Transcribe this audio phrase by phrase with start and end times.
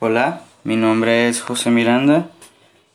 [0.00, 2.30] Hola, mi nombre es José Miranda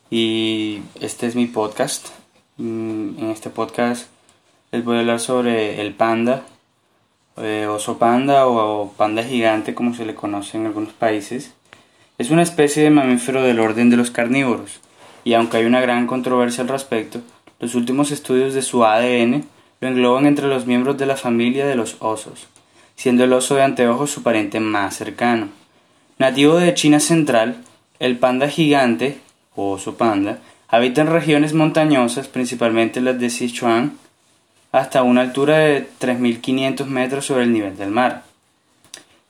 [0.09, 2.07] y este es mi podcast.
[2.55, 4.07] Mm, En este podcast
[4.71, 6.44] les voy a hablar sobre el panda,
[7.36, 11.54] eh, oso panda o panda gigante como se le conoce en algunos países.
[12.17, 14.79] Es una especie de mamífero del orden de los carnívoros
[15.26, 17.20] y aunque hay una gran controversia al respecto,
[17.59, 19.44] los últimos estudios de su ADN
[19.81, 22.48] lo engloban entre los miembros de la familia de los osos,
[22.95, 25.49] siendo el oso de anteojos su pariente más cercano.
[26.23, 27.58] Nativo de China central,
[28.00, 29.18] el panda gigante,
[29.58, 33.98] o oso panda, habita en regiones montañosas, principalmente las de Sichuan,
[34.72, 38.23] hasta una altura de 3.500 metros sobre el nivel del mar.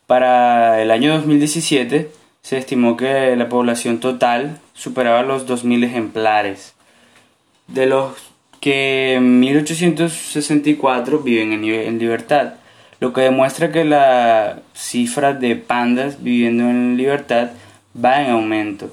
[0.06, 2.12] Para el año 2017
[2.44, 6.76] se estimó que la población total superaba los 2.000 ejemplares,
[7.70, 8.14] de los
[8.60, 12.54] que 1.864 viven en, libertad,
[13.00, 17.52] lo que demuestra que la cifra de pandas viviendo en libertad
[18.04, 18.92] va en aumento.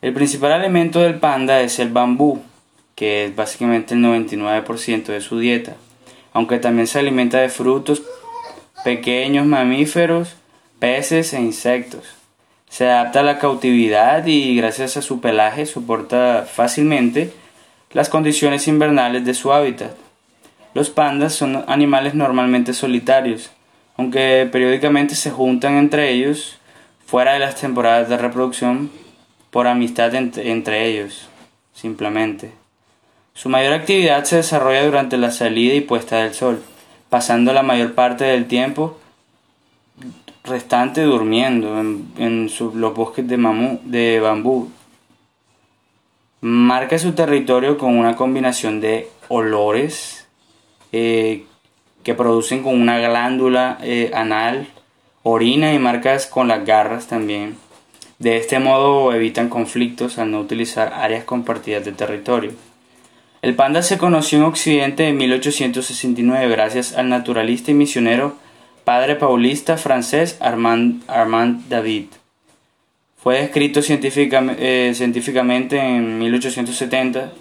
[0.00, 2.40] El principal alimento del panda es el bambú,
[2.94, 5.74] que es básicamente el 99% de su dieta,
[6.32, 8.02] aunque también se alimenta de frutos,
[8.84, 10.36] pequeños mamíferos,
[10.78, 12.04] peces e insectos.
[12.68, 17.32] Se adapta a la cautividad y gracias a su pelaje soporta fácilmente
[17.92, 19.92] las condiciones invernales de su hábitat.
[20.74, 23.50] Los pandas son animales normalmente solitarios,
[23.96, 26.58] aunque periódicamente se juntan entre ellos
[27.06, 28.90] fuera de las temporadas de reproducción
[29.50, 31.28] por amistad entre ellos,
[31.72, 32.52] simplemente.
[33.34, 36.62] Su mayor actividad se desarrolla durante la salida y puesta del sol,
[37.08, 38.98] pasando la mayor parte del tiempo
[40.44, 44.70] restante durmiendo en, los bosques de, de bambú.
[46.40, 50.27] Marca su territorio con una combinación de olores
[50.92, 51.44] eh,
[52.02, 54.68] que producen con una glándula eh, anal,
[55.22, 57.56] orina y marcas con las garras también.
[58.18, 62.52] De este modo evitan conflictos al no utilizar áreas compartidas de territorio.
[63.42, 68.34] El panda se conoció en Occidente en 1869 gracias al naturalista y misionero
[68.84, 72.06] padre paulista francés Armand, Armand David.
[73.18, 77.32] Fue descrito eh, científicamente en 1870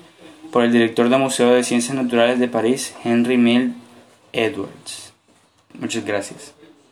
[0.52, 3.74] por el director del Museo de Ciencias Naturales de París, Henry Mill
[4.34, 5.14] Edwards.
[5.80, 6.57] Muchas gracias.